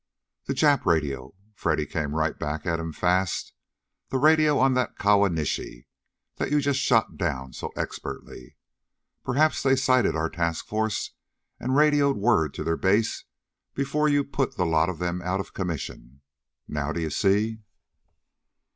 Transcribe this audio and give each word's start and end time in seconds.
"The 0.45 0.55
Jap 0.55 0.87
radio!" 0.87 1.35
Freddy 1.53 1.85
came 1.85 2.15
right 2.15 2.35
back 2.39 2.65
at 2.65 2.79
him 2.79 2.91
fast. 2.91 3.53
"The 4.09 4.17
radio 4.17 4.57
on 4.57 4.73
that 4.73 4.97
Kawanishi 4.97 5.85
that 6.37 6.49
you 6.49 6.59
just 6.59 6.79
shot 6.79 7.17
down 7.17 7.53
so 7.53 7.71
expertly. 7.77 8.55
Perhaps 9.23 9.61
they 9.61 9.75
sighted 9.75 10.15
our 10.15 10.27
task 10.27 10.65
force 10.65 11.11
and 11.59 11.75
radioed 11.75 12.17
word 12.17 12.55
to 12.55 12.63
their 12.63 12.77
base 12.77 13.25
before 13.75 14.09
you 14.09 14.23
put 14.23 14.57
the 14.57 14.65
lot 14.65 14.89
of 14.89 14.97
them 14.97 15.21
out 15.21 15.39
of 15.39 15.53
commission. 15.53 16.21
Now 16.67 16.91
do 16.91 16.99
you 16.99 17.11
see?" 17.11 17.59